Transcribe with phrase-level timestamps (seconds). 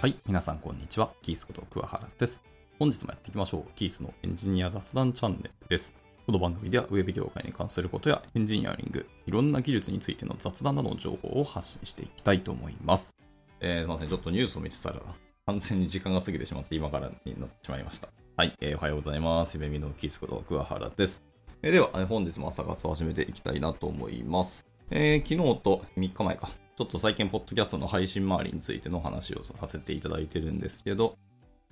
[0.00, 1.10] はい、皆さんこんにちは。
[1.22, 2.40] キースこと桑原です。
[2.78, 3.70] 本日もやっていきましょう。
[3.74, 5.92] キースのエンジニア雑談チャンネルです。
[6.24, 13.12] この番組ではウェブ業界に関することやエンジニアリング、いろんな技術についての雑談などの情報を発信していきたいと思います。
[13.58, 14.08] えー、すみません。
[14.08, 15.00] ちょっとニュースを見てたら
[15.46, 18.08] 完全に時間が過ぎてしまって今からになってしまいました。
[18.36, 19.56] はい、えーおはようございます。
[19.56, 21.20] 夢見のキースこと桑原です。
[21.60, 24.64] えでは、本日も朝活を始めていきたいなと思います。
[24.92, 31.18] えー昨日と3日前か、ちょっと最近、ポッドキャストの配信周りについての話をさせていただいてるんですけど、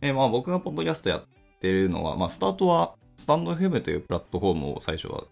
[0.01, 1.25] えーまあ僕がポッドキャストやっ
[1.61, 5.23] てるのは、まあスタートはスタンド FM というプラットフォームを最初は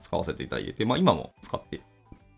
[0.00, 1.82] 使わせていただいて、まあ今も使って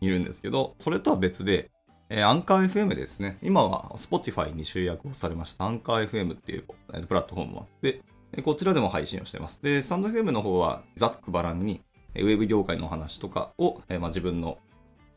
[0.01, 1.71] いるんですけど、それとは別で、
[2.09, 3.39] えーアンカー FM ですね。
[3.41, 6.65] 今は Spotify に集約をされましたアンカー FM っていう
[7.07, 8.03] プラットフォームもあって、
[8.43, 9.61] こちらでも配信をしてます。
[9.63, 11.83] で、スタンド FM の方はざっくばらんに、
[12.17, 14.59] ウェブ業界の話とかを、えーまあ、自分の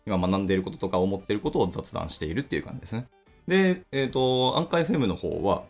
[0.06, 3.08] 今学んでいることとか思っていることを雑談しているっていう感じですね。
[3.48, 5.64] で、えっ、と、アンカー FM の方は、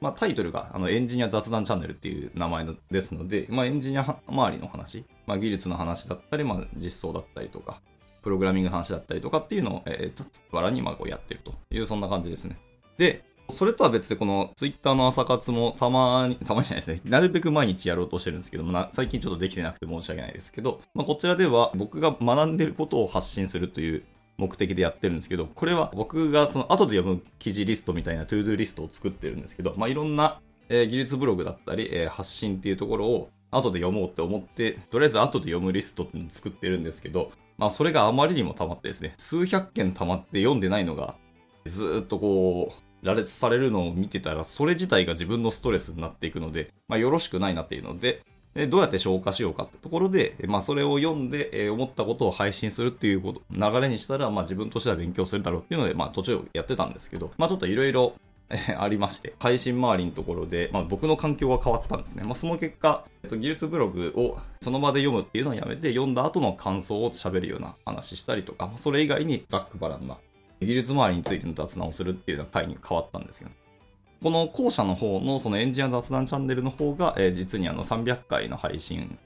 [0.00, 7.80] まあ、タイトルがあのエンジニア雑談チャンネルっていう名前ですので、まあ、エンジニア周りの話、まあ、技術の話だったり、まあ、実装だったりとか、
[8.22, 12.58] プログラミングの話だったりとかっていうのを、えー、雑バにまあこうやってるという、そんな感じですね。
[12.96, 17.10] で、それとは別で、このツイッターの朝活もたまに、たまにじゃないですね。
[17.10, 24.04] なるべく毎日やろうとしてるんですけども、な最近ちょっとできてなくて申し訳ないですけど、まあ、こちらでは僕が学んでることを発信するという
[24.38, 41.16] 目的でやってるんですけど、これは僕がその後で読む記事リストみたいな ToDo リストを作ってるんですけど、まあ、いろんな、えー技術ブログだったり、えー発信っていうところを後で読もうって思って、とりあえず後で読むリストっていうのを作ってるんですけど、まあそれがあまりにも溜まってですね、数百件溜まって読んでないのが、
[41.66, 48.22] ずっとこう、羅列されるのを見てたら、それ自体が自分のストレスになっていくので、まあよろしくないなっていうので、
[48.54, 58.14] えどうやって消化しようかってところで、まあそれを読んで、えー思ったことを配信するっていうこと、流れにしたら、まあ自分としては勉強するだろうっていうので、まあ途中やってたんですけど、まあちょっといろいろ、
[58.78, 62.24] ありまして、配信周りのところで、まあ僕の環境が変わったんですね。
[62.24, 70.18] まあその結果、えっと、技術ブログをその場で読むっていうのをやめて、読んだ後の感想を喋るような話したりとか、まあそれ以外にざっくばらんな
[70.66, 73.54] 技術周りについての雑談をするっていうような回に変わったんですよね。
[74.22, 79.18] この後者の方のそのエンジニア雑談チャンネルの方が、えー実にあの300回の配信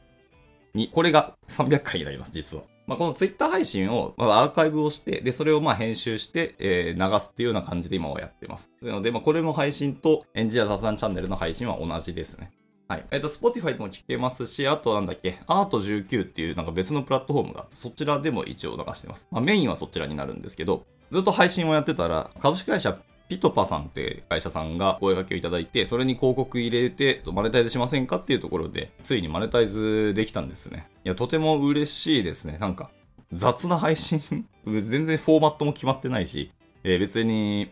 [0.72, 2.62] に、これが300回になります、実は。
[2.86, 8.70] まあ、このツイッター配信を、まあ、アーカイブをして、で、それをまあ編集して、えー流すっていうような感じで今はやってます。
[8.82, 12.52] なので、まあ、これも配信とエンジニア雑談チャンネルの配信は同じですね。
[12.86, 13.04] はい。
[13.10, 19.26] えっ、と、Spotify でも聞けますし、あとなんだっけ、アート19っていうなんか別のプラットフォームがあって、そちらでも一応流してます。
[19.30, 22.98] まあ、メインはそちらになるんですけど、ずっと配信をやってたら、株式会社
[23.28, 30.88] ピトパさんって会社さんが声掛けをいただいて、それに広告入れて、マネタイズしませんかっていうところで、ついにマネタイズできたんですね。
[31.04, 32.58] いや、とても嬉しいですね。
[32.58, 32.90] なんか、
[33.32, 34.20] 雑な配信、
[34.66, 36.52] 全然フォーマットも決まってないし、
[36.84, 37.70] えー別に、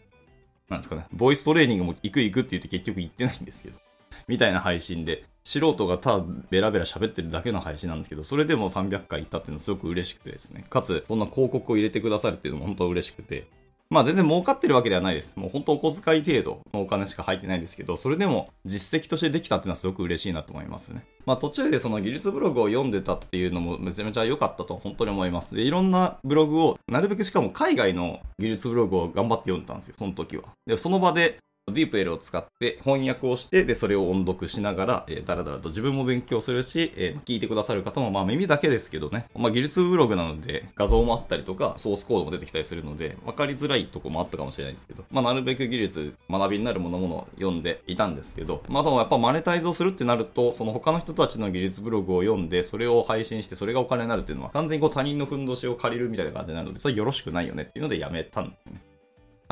[0.68, 3.78] なんですかね、ボイストレーニングも行く行くって言って結局行ってないんですけど、
[4.26, 13.46] みたいな配信で、素人がただベラベラ喋ってるだけの配信なんですけど、それでも300回行ったっていうのはすごく嬉しくてですね、かつ、そんな広告を入れてくださるっていうのも本当嬉しくて、
[13.92, 15.36] まあ全然儲かってるわけではないです。
[15.36, 21.04] もう本当お小遣い程度のお金しか入ってないですけど、それでも実績としてできたっていうのはすごく嬉しいなと思いますね。
[21.26, 25.54] まあ途中でその技術ブログを読んでたっていうのもめちゃめちゃ良かったと本当に思います。
[25.54, 30.44] で、いろんなブログを、なるべくしかも海外の技術ブログを頑張って読んでたんですよ、その時は。
[30.66, 31.36] で、その場で
[31.68, 58.91] ディープ L を使って翻訳をして、で、それを音読しながら、えー、だらだらと自分も勉強するし、えー聞いてくださる方も、まあ耳だけですけどね、まあ技術ブログなので画像もあったりとか、ソースコードも出てきたりするので、わかりづらいとこもあったかもしれないですけど、まあなるべく技術、学びになるものものを読んでいたんですけど、まあでもやっぱマネタイズをするってなると、その他の人たちの技術ブログを読んで、それを配信して、それがお金になるっていうのは、完全にこう他人のふんどしを借りるみたいな感じになるので、それよろしくないよねっていうのでやめたんですね。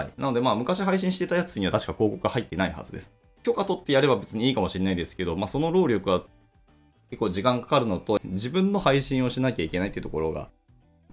[0.00, 0.12] はい。
[0.16, 3.12] なので、まあ、昔配信してたやつには確か広告が入ってないはずです。
[3.42, 6.22] 許可取ってやれば別にいいかもしれないですけど、まあ、その労力は
[7.10, 10.48] 結構時間かかるのと、自分の配信をしなきゃいけないっていうところが、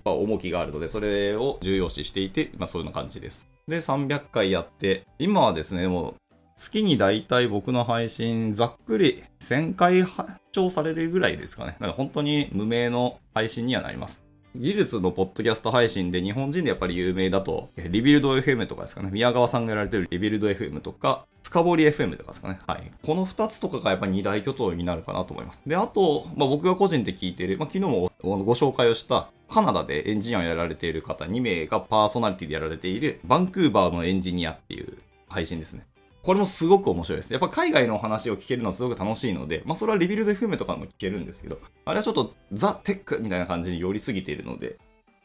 [0.06, 3.46] や重きがあるので、それを重要視していて、まあ、そういうような感じです。
[3.68, 6.16] で、300回やって、今はですね、もう、
[6.56, 11.74] 月に大体僕の配信、ざっくり1000回拝聴されるぐらいですかね。
[11.74, 14.27] だから本当に無名の配信にはなります。
[14.60, 19.10] 技術のポッドキャスト配信で日本人でやっぱり有名だと、 Rebuild FM とかですかね。
[19.12, 22.60] 宮川さんがやられてるリビルド FM とか、深掘り FM とかですかね。
[22.66, 22.92] はい。
[23.06, 25.62] この2つとかがやっぱり二大巨頭になるかなと思います。
[25.66, 34.98] で、あと、まあ、僕が個人で聞いてる、まあ、昨日もご紹介をしたカナダでエンジニアをやられている方2名がパーソナリティでやられているバンクーバーのエンジニアっていう
[35.30, 35.86] 配信ですね。
[36.28, 37.32] これもすごく面白いです。
[37.32, 44.78] やっぱ海外の話を聞けるのはすごく楽しいので、まあそれはリビルド FM とかも聞けるんですけど、あれはちょっとザ・テックみたいな感じに寄りすぎているので、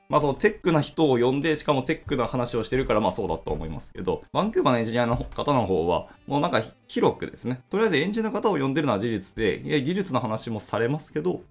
[0.08, 11.43] まあそのテックな人を呼んで、しかもテックな話をしてるからまあそうだと思いますけど、バンクーバーのエンジニアの方の方は、もうなんか広くですね、とりあえずエンジニアの方を呼んでるのは事実で、いや技術の話もされますけど、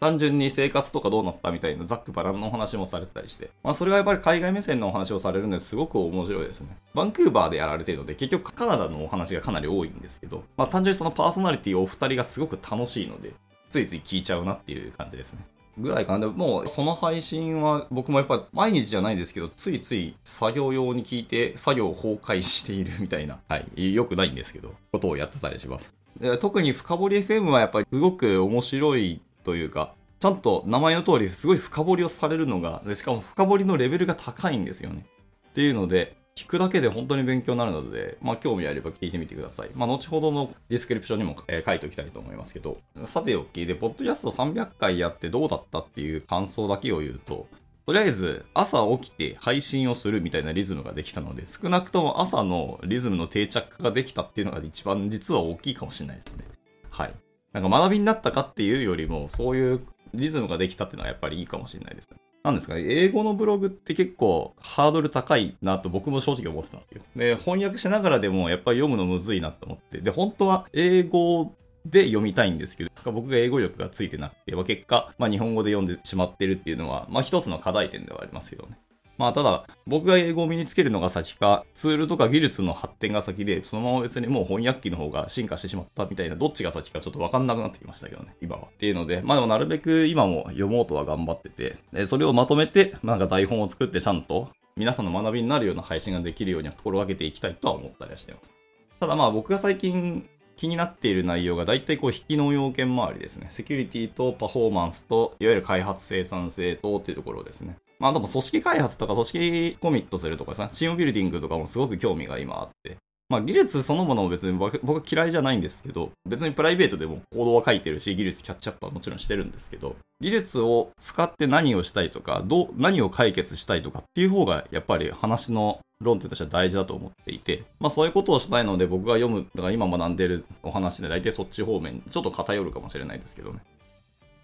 [0.00, 6.76] 単純に生活とかどうなったみたいなざっくばらんのお話もされてたりして、まあそれがやっぱり海外目線のお話をされるのですごく面白いですね。
[6.94, 13.32] バンクーバーでやられてるので、結局カナダのお話がかなり多いんですけど、まあ単純にそのパーソナリティお二人がすごく楽しいので、
[13.70, 15.40] ついつい聞いちゃうなっていう感じですね。
[15.78, 16.20] ぐらいかな。
[16.20, 25.94] でももうその配信は僕もやっぱ毎日じゃないですけど、ついつい作業用に聞いて作業を崩壊しているみたいな、はい、よくないんですけど、ことをやってたりします。
[26.40, 35.06] 特に深掘り FM はやっぱりすごく面白いというか、ちゃんと名前の通りすごい深掘りをされるのが、しかも深掘りのレベルが高いんですよね。
[35.50, 39.70] っていうので、聞くだけで本当に勉強になるので、まあ興味あれば聞いてみてください。
[39.74, 47.46] まあ後ほどのディスクリプションにも、えー、書いておきたいと思いますけど、さておきで、ポッドキャスト300回やってどうだったっていう感想だけを言うと、
[47.86, 56.44] とりあえず朝起きて配信をするみたいなリズムができたので、少なくとも朝のリズムの定着化ができたっていうのが一番実は大きいかもしれないですね。
[56.90, 57.14] はい。
[57.56, 59.80] なんか学びになったかっていうよりも、そういう
[60.12, 62.18] リズムができたっていうのはやっぱりいいかもしれないですね。
[62.42, 67.02] なんですかね、英語のブログって結構ハードル高いなと僕も正直思ってたんですよ。
[67.16, 70.02] で、翻訳しながらでもやっぱり読むのむずいなと思って。
[70.02, 71.54] で、本当は英語
[71.86, 78.76] で読みたいんですけど、僕が英語力がついてなくて、結果、まあ、日本語で読んでしまってるっていうのは、まあ一つの課題点ではありますけどね。
[79.18, 88.62] まあただ、僕が英語を身につけるのが先か、ツールとか技術の発展が先で、そのまま別にもう翻訳機の方が進化してしまったみたいな、どっちが先かちょっとわかんなくなってきましたけどね、今は。
[88.64, 98.52] っていうので、まあでもなるべく今も読もうとは頑張ってて、でそれをまとめて、なんか台本を作ってちゃんと皆さんの学びになるような配信ができるように心がけていきたいとは思ったりはしてます。
[99.00, 103.48] ただまあ僕が最近気になっている内容が大体こう引きの要件周りですね。
[103.50, 107.76] セキュリティとパフォーマンスと、いわゆる開発生産性とっていうところですね。
[107.98, 112.96] まあでも組織開発とか組織コミットするとかさ、チームビルディングとかもすごく興味が今あって。
[113.28, 133.60] まあ技術そのものも別に僕嫌いじゃないんですけど、別にプライベートでもコードは書いてるし、技術キャッチアップはもちろんしてるんですけど、技術を使って何をしたいとか、どう、何を解決したいとかっていう方がやっぱり話の論点としては大事だと思っていて、まあそういうことをしたいので僕が読む、だから今学んでるお話で大体そっち方面、ちょっと偏るかもしれないですけどね。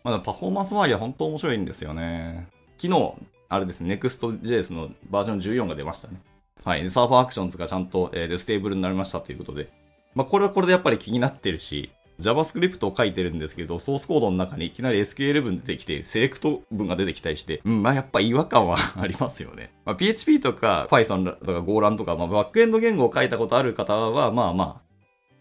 [0.03, 2.49] まあパフォーマンス周りは本当面白いんですよね。
[2.79, 3.15] 昨日、
[3.53, 6.23] あれですね、Next.js のバージョン14が出ましたね。
[6.65, 6.89] はい。
[6.89, 9.71] サーファーアクションズがちゃんと、えー、 stable になりましたということで。
[10.15, 19.71] まあ、これはこれでやっぱり気になってるし、JavaScript を書いてるんですけど、ソースコードの中にいきなり SQL 文出てきて、 SELECT 文が出てきたりして、うん、まあやっぱ違和感はありますよね。
[19.85, 24.83] まあ、PHP とか Python とか GoLang とか、まあ、バックエンド言語を書いたことある方は、まあまあ、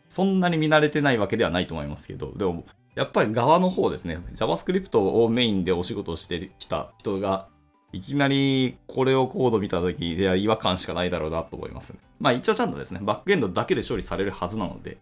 [0.10, 2.66] そんなに見慣れてないわけではないと思いますけど、でも、
[2.96, 7.48] やっぱり側の方ですね、JavaScript をメインでお仕事してきた人が
[7.93, 11.99] いきなりこれをコード見たとき、いや、違和感しかないだろうなと思いますね。
[12.19, 14.97] まあ一応ちゃんとですね、バックエンドだけで処理されるはずなので、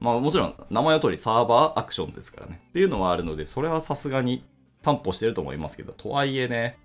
[0.00, 2.60] まあもちろん名前の通りサーバーアクションですからね。
[2.70, 4.44] っていうのはあるので、それはさすがに
[4.82, 6.78] 担保してると思いますけど、とはいえね、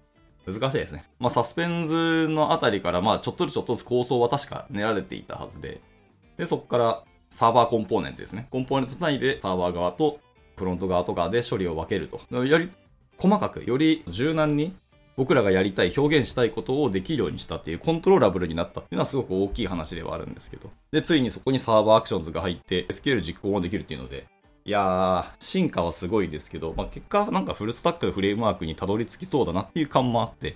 [0.45, 1.03] 難しいですね。
[1.19, 5.81] まあサスペンズのあたりからまあちょっとずつちょっとずつ構想は確か練られていたはずで、
[6.37, 8.47] で、そこから Server Components ですね。
[8.51, 10.19] Components 内でサーバー側と
[10.55, 12.21] フロント側とかで処理を分けると。
[12.31, 12.69] より
[13.17, 14.73] 細かく、より柔軟に
[15.17, 20.69] 僕らがやりたい、表現したいことをできるようにしたっていう、 controllable になったっていうのはすごく大きい話ではあるんですけど。
[20.91, 24.27] で、ついにそこにサーバーアクションズが入って、SQL 実行もできるっていうので、
[24.63, 30.55] いやー、進化はすごいですけど、まあ、結果なんかフルスタックのフレームワークにたどり着きそうだなっていう感もあって、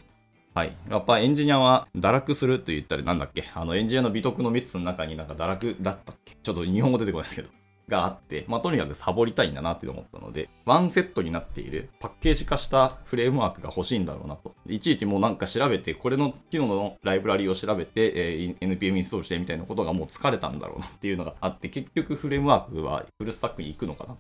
[0.54, 0.76] はい。
[0.90, 3.50] やっぱエンジニアは堕落すると言ったらなんだっけ？
[3.56, 6.36] あのエンジニアの美徳の3つの中になんか堕落だったっけ？
[6.44, 7.50] ちょっと日本語出てこないですけど。
[7.92, 14.56] があって、まあ、とにかくサボりたいんだなって思ったので、ワンセットになっているパッケージ化したフレームワークが欲しいんだろうなと。
[14.66, 24.18] いちいちもうなんか調べて、これの機能のライブラリを調べて、えー、NPM インストールしてみたいなことがもう疲れたんだろうなっていうのがあって、結局フレームワークはフルスタックに行くのかな。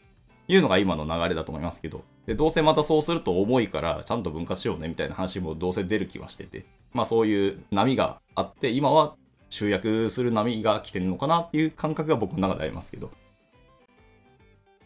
[0.47, 9.15] いうのが今の流れだと思いますけど、で、どうせまたそうすると重いから、ちゃんと分割しようねみたいな話もどうせ出る気はしてて、まあそういう波があって、今は
[9.51, 13.11] 集約する波が来てるのかなっていう感覚が僕の中でありますけど、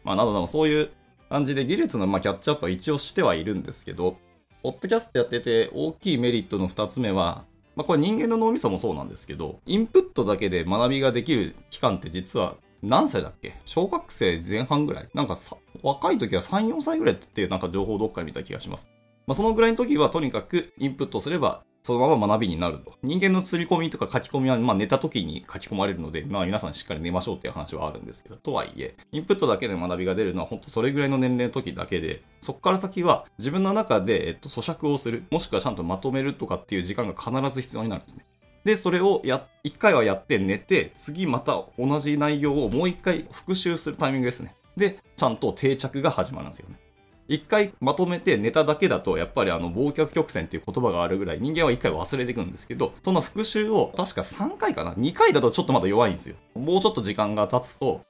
[0.06, 0.92] まあ、などなどそういう
[1.28, 4.18] 感じで技術のまキャッチアップは一応してはいるんですけど、
[4.64, 7.44] ポッドキャストやってて大きいメリットの2つ目は、
[7.76, 13.56] まあ、これ人間の脳みそもそうなんですけど、インプットだけで学びができる期間って実は何歳だっけ？
[13.66, 15.10] 小学生前半ぐらい？
[15.14, 18.88] なんかさ、若い時は3、4歳ぐらいっていうなんか情報どっかで見た気がします。
[19.28, 22.96] まあ、そのぐらいの時はとにかくインプットすればそのまま学びになると。
[23.04, 38.26] 人間の釣り込みとか書き込みは、まあ寝た時に書き込まれるので、まあ皆さんしっかり寝ましょうっていう話はあるんですけど、とはいえ、インプットだけで学びが出るのは本当それぐらいの年齢の時だけで、そこから先は自分の中で、えっと、咀嚼をする、もしくはちゃんとまとめるとかっていう時間が必ず必要になるんですね。
[38.64, 44.56] で、それをや、一回はやって寝て、次また同じ内容をもう一回復習するタイミングですね。
[44.76, 46.80] で、ちゃんと定着が始まるんですよね。
[47.28, 56.36] 一回まとめてネタだけだと、やっぱりあの、忘却曲線っていう言葉があるぐらい人間は一回忘れていくんですけど、その復習を確か3回かな ?2 回だとちょっとまだ弱いんですよ。
[56.54, 58.02] もうちょっと時間が経つと、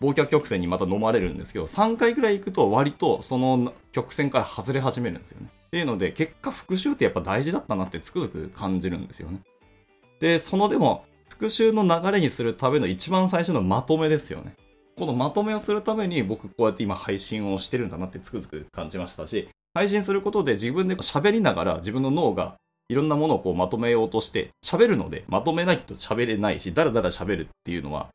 [0.00, 5.48] 忘却曲線にまた飲まれるんですけど、3回ぐらい行くと割とその曲線から外れ始めるんですよね。
[5.66, 9.40] っていうので、結果復習ってやっぱ大事だったなってつくづく感じるんですよね。
[10.20, 14.54] で、そのでも、復習の流れにするための一番最初のまとめですよね。
[14.96, 22.54] このまとめをするために僕こうやって今配信をしてるんだなってつくづく感じましたし、配信することで自分で喋りながら自分の脳が
[22.88, 28.08] いろんなものをこうまとめようとして喋るので、まとめないと喋れないし、だらだら喋るっていうのは、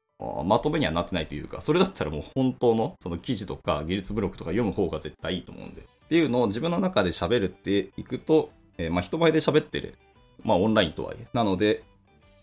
[0.45, 5.81] まとめにはなってないというか、それだったらもう本当のその記事とか技術ブログとか読む方が絶対いいと思うんで。
[5.81, 9.95] っていうのを自分の中で喋るっていくと、えー、まあ人前で喋ってる。
[10.43, 11.27] まあオンラインとはいえ。
[11.33, 11.83] なので、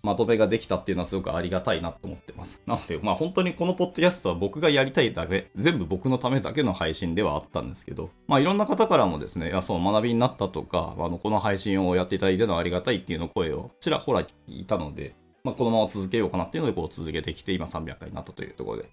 [0.07, 2.61] まとめができたっていうのはすごくありがたいなと思ってます。
[2.65, 18.89] なので、まあ本当にこのポッドキャストは僕がやりたいだけ、全部僕のためだけの配信ではあったんですけど、まあいろんな方からもですね、いやそう学びになったとか、あのこの配信をやっていただいてのありがたいっていうの声をちらほら聞いたので、まあこのまま続けようかなっていうのでこう続けてきて今300回になったというところで、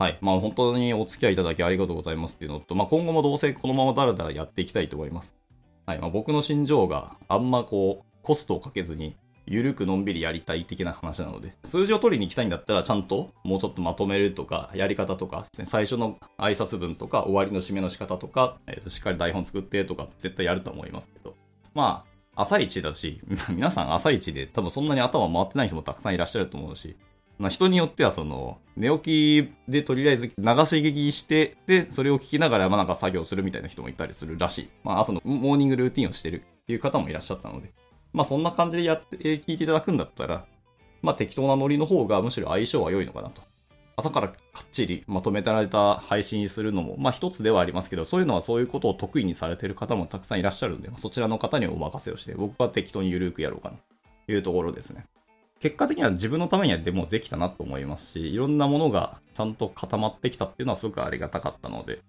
[0.00, 0.18] はい。
[0.20, 5.34] まあ本当にお付き合いいただきありがとうございますっていうのと、まあ今後もどうせこのままだらだらやっていきたいと思います。
[5.86, 5.98] はい。
[6.00, 9.14] まあ僕の心情があんまこう、コストをかけずに
[9.46, 21.34] ゆるくのんびりやりたい的な話なので、数字を取りに行きたいんだったら、ちゃんともうちょっとまとめるとか、やり方とか、最初の挨拶文とか、終わりの締めの仕方とか、えー、としっかり台本作ってとか、絶対やると思いますけど、
[21.74, 26.96] まあ、朝一だし、 皆さん朝一で多分そんなに頭回ってない人もたくさんいらっしゃると思うし、
[27.38, 34.68] まあ、人によってはその、寝起きでとりあえず流し聞きして、で、それを聞きながらまあなんか作業するみたいな人もいたりするらしい。
[34.82, 37.72] まあ朝のモーニングルーティンをしてるっていう方もいらっしゃったので、
[38.16, 40.46] まあそんな感じでやって、聞いていただくんだったら、
[41.02, 43.42] まあ適当なノリの方がむしろ相性は良いのかなと。
[43.94, 53.76] 朝からかっちりまとめられた配信するのも、まあ一つではありますけど、そういうのはそういうことを得意にされてる方もたくさんいらっしゃるんで、まあ、そちらの方にお任せをして、僕は適当にゆるくやろうかな
[54.24, 55.04] というところですね。
[55.60, 62.00] 結果的には自分のためにはでもできたなと思いますし、いろんなものがちゃんと固まってきたっていうのはすごくありがたかったので、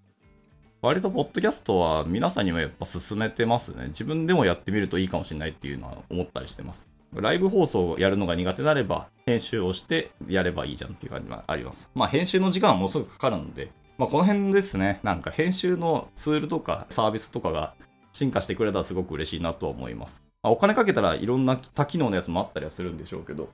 [0.81, 3.87] 割とポッドキャストは皆さんにもやっぱ進めてますね。
[3.87, 6.87] 自分でもやってみるといいかもしれないっていうのは思ったりしてます。
[7.15, 11.89] ライブ放送をやるのが苦手であれば、編集をしてやればいいじゃんっていう感じがあります。
[11.95, 17.73] まあ編集の時間はもうすぐかかるので、まあこの辺ですね、なんか編集のツールとかサービスとかが
[18.13, 20.21] 進化してくれたらすごく嬉しいなとは思います。
[20.43, 23.49] まあ、お金かけたらいろんな多機能のやつもあったりはするんでしょうけど、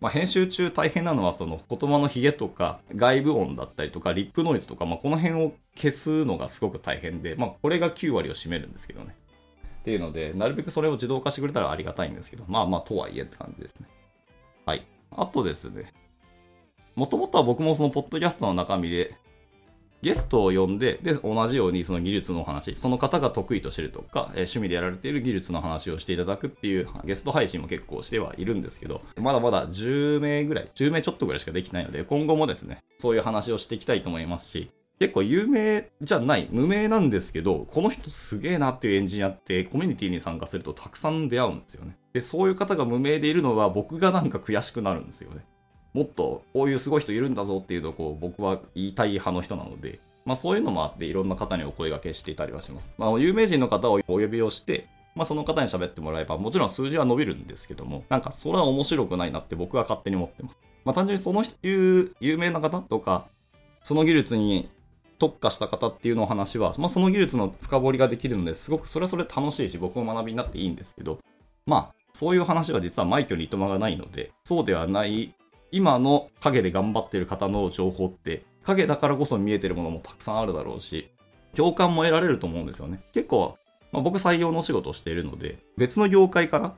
[0.00, 9.14] まあ、編集中大変なのはその言葉のヒゲとか外部音だったりとかリップノイズとか、まあ、この辺を消すのがすごく大変で、まあ、これが9割を占めるんですけどね。
[9.80, 13.86] っていうので、なるべくそれを自動化してくれたらありがたいんですけど、まあまあとはいえって感じですね。
[14.64, 14.84] はい。
[15.12, 15.92] あとですね、
[16.96, 19.14] もともとは僕もそのポッドキャストの中身で
[20.02, 41.98] ゲストを呼んで、で、同じようにその技術の話、その方が得意としてるとか、えー、趣味でやられている技術の話をしていただくっていうゲスト配信も結構してはいるんですけど、まだまだ10名ぐらい、10名ちょっとぐらいしかできないので、今後もですね、そういう話をしていきたいと思いますし、結構有名じゃない、無名なんですけど、この人すげえなっていうエンジニアってコミュニティに参加するとたくさん出会うんですよね。
[42.14, 45.44] で、そういう方が無名でいるのは僕がなんか悔しくなるんですよね。
[45.96, 52.92] もっとこういうすごい人いるんだぞっていうのをこう僕は言いたい派の人なので、まあそういうのもあっていろんな方にお声掛けしていたりはします。
[52.98, 60.58] まあ有名人の方をお呼びをして、まあその方に喋ってもらえばもちろん数字は伸びるんですけども、なんかそれは面白くないなって僕は勝手に思ってます。
[60.84, 63.28] まあ単純にその有有名な方とか、
[63.82, 64.68] その技術に
[65.18, 71.20] 特化した方っていうのを話は、まあその技術の深掘りができるのですごくそれはそれ楽しいし僕も学びになっていいんですけど、
[71.64, 75.34] まあそういう話は実は枚挙にいとまがないので、そうではない
[75.76, 81.10] 今の影で頑張ってる方の情報って影だからこそ見えてるものもたくさんあるだろうし、
[81.54, 83.00] 共感も得られると思うんですよね。
[83.12, 83.58] 結構、
[83.92, 86.76] まあ、僕採用のお仕事をしているので、別の業界から、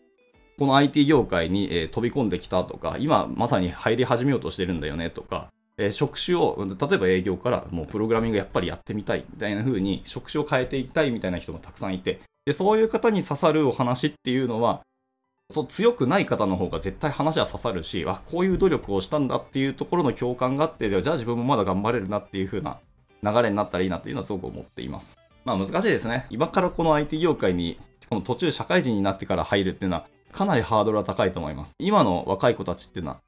[0.59, 14.83] この IT 業界に、え、飛び込んできたとか、今まさに入り始めようとしてるんだよねとか、え、職種を、例えば営業からもうプログラミングやっぱりやってみたいみたいな風に職種を変えていきたいみたいな人もたくさんいて、でそういう方に刺さるお話っていうのは、
[15.51, 22.79] そう強くない方の方が絶対話は刺さるし、あ、こういう努力をしたんだっていうところの共感があって、じゃあ自分もまだ頑張れるなっていう風な
[23.23, 25.17] 流れになったらいいなっていうのはすごく思っています。
[25.47, 26.27] まあ難しいですね。
[26.29, 31.73] 今からこの IT 業界に、この途中社会人になってから入るっていうのは、かなりハードルは高いと思います。
[31.79, 33.21] 今の若い子たちっていうのは、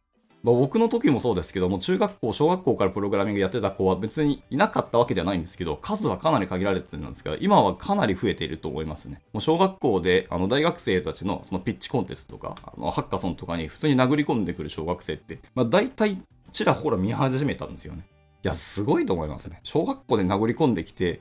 [0.42, 9.20] まあ、僕の時もそうですけども、中学校、小学校からプログラミングやってた子は別にいなかったわけではないんですけど、数はかなり限られてるんですが、今はかなり増えていると思いますね。
[9.32, 16.16] もう小学校で、あの、大学生たちのそのピッチコンテストとか、あの、ハッカソンとかに普通に殴り込んでくる小学生って、まあ、大体、
[16.52, 18.06] ちらほら見始めたんですよね。
[18.42, 19.60] いや、すごいと思いますね。
[19.62, 21.20] 小学校で殴り込んできて、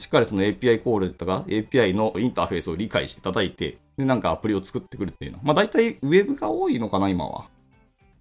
[0.00, 5.44] しっかりその API コールとか API のインターフェースを理解して叩いて、で、なんかアプリを作ってくるっていうのは。
[5.44, 7.46] まあ大体ウェブが多いのかな、今は。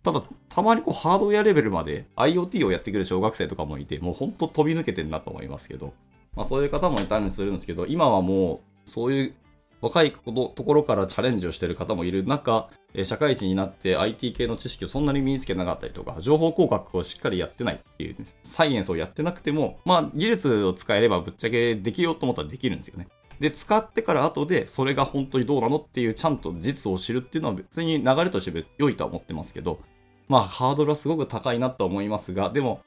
[0.07, 5.93] ただ、たまにこうハードウェアレベルまで IoT をやってくる小学生とかもいて、もうほんと飛び抜けてるなと思いますけど、
[6.33, 9.33] まあそういう方もいたりするんですけど、今はもうそういう
[9.81, 12.69] 若いことところからチャレンジをしている方もいる中、
[13.03, 23.09] 社会人になって IT 系の知識をそんなに身につけなかったりとか、情報工学をしっかりやってないっていう、ねサイエンスをやってなくても、まあ技術を使えればぶっちゃけできようと思ったらできるんですよね。
[23.39, 29.79] で、使ってから後でそれが本当にどうなのっていうちゃんと実を知るっていうのは別に流れとして良いとは思ってますけど、
[30.27, 32.81] まあ、ハードルはすごく高いなと思いますが、でも、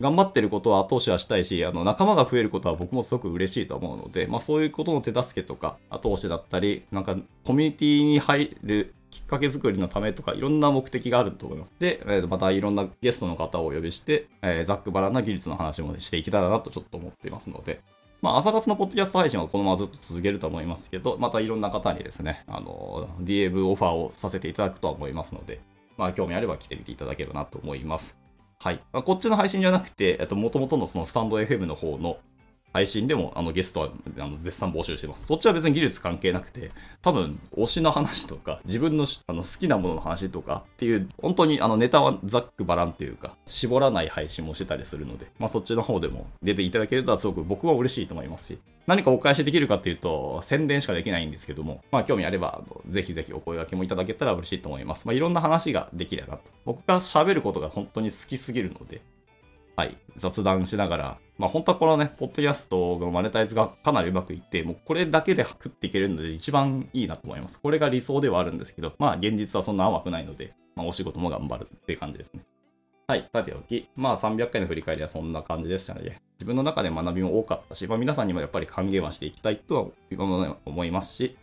[0.00, 11.74] 頑張ってることは後押しはしたいし、あの、仲間が増えることは僕もすごく嬉しいと思うので、まあそういうことの手助けとか、後押しだったり、なんか、コミュニティに入るきっかけ作りのためとか、いろんな目的があると思います。
[11.78, 17.80] で、またいろんなゲストの方をお呼びして、えー、ざっくばらんな技術の話もしていけたらなとちょっと思っていますので、
[18.20, 25.60] まあ、朝活のポッドキャスト配信はこのままずっと続けると思いますけど、またいろんな方にですね、あの、DM オファーをさせていただくとは思いますので、
[25.96, 28.16] まあ、興味あれば来てみていただければなと思います。
[28.58, 28.82] はい。
[28.92, 32.18] まあ、こっちの配信じゃなくて、えっと、元々のそのスタンド FM の方の
[32.74, 35.26] 配信でもあのゲストはあの絶賛募集してます。
[35.26, 55.06] そっちは別に技術関係なくて、多分推しの話とか、自分のあの好きなものの話とかっていう、本当にあのネタはざっくばらんっていうか、絞らない配信もしてたりするので、まあそっちの方でも出ていただけるとすごく僕は嬉しいと思いますし、何かお返しできるかっていうと、宣伝しかできないんですけども、まあ興味あれば、あのぜひぜひお声掛けもいただけたら嬉しいと思います。
[55.06, 56.50] まあいろんな話ができればなと。
[56.64, 59.00] 僕が喋ることが本当に好きすぎるので、
[59.76, 67.60] はい、雑談しながら、まあ本当はこのね、ポッドキャストのマネタイズがかなりうまくいって、もうこれだけで食っていけるので一番いいなと思います。
[67.60, 72.42] これが理想ではあるんですけど、まあ現実はそんな甘くないので、まあお仕事も頑張るっていう感じですね。
[73.08, 81.36] はい、さておき、まあ300回の振り返りはそんな感じでしたので、自分の中で学びも多かったし、まあ皆さんにもやっぱり還元はしていきたいとは思いますし、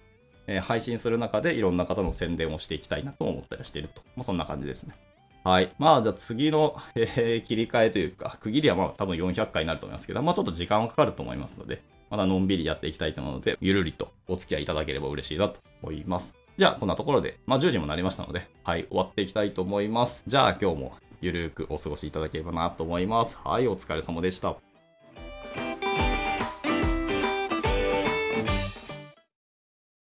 [0.47, 4.01] えー、配信する中でいろんな方の宣伝をしていきたいなと思ったりしていると。
[4.15, 4.95] まあそんな感じですね。
[5.43, 5.71] はい。
[5.79, 16.33] まあ、じゃあ次の、 えー、切り替えというか、区切りはまあ多分400回になると思いますけど、まあちょっと時間はかかると思いますので、まだのんびりやっていきたいと思うので、ゆるりとお付き合いいただければ嬉しいなと思います。
[16.57, 20.23] じゃあ、こんなところで、まあ10時もなりましたので、はい、終わっていきたいと思います。
[20.27, 23.37] じゃあ今日もゆるーくお過ごしいただければなと思います。
[23.43, 24.70] はい、お疲れ様でした。